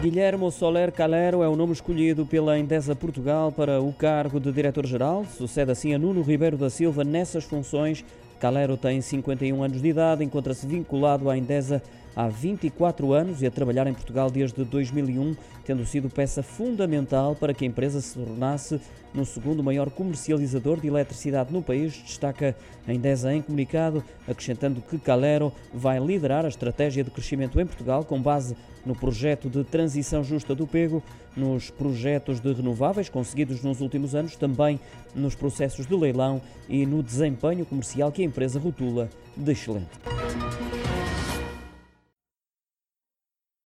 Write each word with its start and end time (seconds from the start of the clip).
Guilhermo 0.00 0.48
Soler 0.52 0.92
Calero 0.92 1.42
é 1.42 1.48
o 1.48 1.56
nome 1.56 1.72
escolhido 1.72 2.24
pela 2.24 2.56
Endesa 2.56 2.94
Portugal 2.94 3.50
para 3.50 3.80
o 3.80 3.92
cargo 3.92 4.38
de 4.38 4.52
diretor-geral. 4.52 5.26
Sucede 5.36 5.72
assim 5.72 5.92
a 5.92 5.98
Nuno 5.98 6.22
Ribeiro 6.22 6.56
da 6.56 6.70
Silva 6.70 7.02
nessas 7.02 7.42
funções. 7.42 8.04
Calero 8.38 8.76
tem 8.76 9.00
51 9.00 9.62
anos 9.62 9.82
de 9.82 9.88
idade, 9.88 10.24
encontra-se 10.24 10.66
vinculado 10.66 11.28
à 11.28 11.36
Endesa 11.36 11.82
há 12.14 12.28
24 12.28 13.12
anos 13.12 13.42
e 13.42 13.46
a 13.46 13.50
trabalhar 13.50 13.86
em 13.86 13.94
Portugal 13.94 14.30
desde 14.30 14.64
2001, 14.64 15.36
tendo 15.64 15.84
sido 15.84 16.08
peça 16.08 16.42
fundamental 16.42 17.34
para 17.34 17.52
que 17.52 17.64
a 17.64 17.68
empresa 17.68 18.00
se 18.00 18.14
tornasse 18.14 18.80
no 19.12 19.24
segundo 19.24 19.62
maior 19.62 19.90
comercializador 19.90 20.80
de 20.80 20.88
eletricidade 20.88 21.52
no 21.52 21.62
país, 21.62 21.96
destaca 21.96 22.56
a 22.86 22.92
Endesa 22.92 23.32
em 23.32 23.40
comunicado, 23.40 24.04
acrescentando 24.26 24.82
que 24.82 24.98
Calero 24.98 25.52
vai 25.72 25.98
liderar 25.98 26.44
a 26.44 26.48
estratégia 26.48 27.02
de 27.02 27.10
crescimento 27.10 27.60
em 27.60 27.66
Portugal 27.66 28.04
com 28.04 28.20
base 28.20 28.56
no 28.84 28.94
projeto 28.94 29.48
de 29.48 29.64
transição 29.64 30.24
justa 30.24 30.54
do 30.54 30.66
Pego, 30.66 31.02
nos 31.36 31.70
projetos 31.70 32.40
de 32.40 32.52
renováveis 32.52 33.08
conseguidos 33.08 33.62
nos 33.62 33.80
últimos 33.80 34.14
anos, 34.14 34.34
também 34.34 34.80
nos 35.14 35.34
processos 35.34 35.86
de 35.86 35.94
leilão 35.94 36.40
e 36.68 36.84
no 36.84 37.02
desempenho 37.02 37.64
comercial 37.64 38.10
que 38.10 38.22
a 38.22 38.24
empresa 38.28 38.58
rotula 38.58 39.08
de 39.34 39.52
excelente. 39.52 40.17